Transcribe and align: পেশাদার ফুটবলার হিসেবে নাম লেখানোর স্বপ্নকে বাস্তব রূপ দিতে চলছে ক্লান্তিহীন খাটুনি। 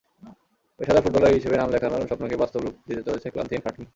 পেশাদার 0.79 1.03
ফুটবলার 1.05 1.35
হিসেবে 1.37 1.55
নাম 1.57 1.69
লেখানোর 1.73 2.07
স্বপ্নকে 2.09 2.41
বাস্তব 2.41 2.59
রূপ 2.63 2.75
দিতে 2.87 3.01
চলছে 3.07 3.27
ক্লান্তিহীন 3.33 3.63
খাটুনি। 3.65 3.87